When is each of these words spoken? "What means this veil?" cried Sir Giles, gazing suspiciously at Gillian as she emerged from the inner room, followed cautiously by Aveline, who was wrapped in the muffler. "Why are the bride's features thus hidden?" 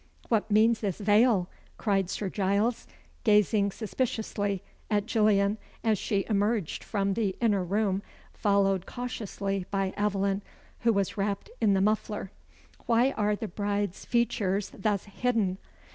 "What 0.29 0.49
means 0.49 0.79
this 0.79 0.97
veil?" 0.99 1.47
cried 1.77 2.09
Sir 2.09 2.27
Giles, 2.27 2.87
gazing 3.23 3.69
suspiciously 3.69 4.63
at 4.89 5.05
Gillian 5.05 5.59
as 5.83 5.99
she 5.99 6.25
emerged 6.27 6.83
from 6.83 7.13
the 7.13 7.35
inner 7.39 7.63
room, 7.63 8.01
followed 8.33 8.87
cautiously 8.87 9.67
by 9.69 9.93
Aveline, 9.95 10.41
who 10.79 10.91
was 10.91 11.17
wrapped 11.17 11.51
in 11.61 11.73
the 11.75 11.81
muffler. 11.81 12.31
"Why 12.87 13.11
are 13.11 13.35
the 13.35 13.47
bride's 13.47 14.03
features 14.03 14.71
thus 14.73 15.03
hidden?" 15.05 15.59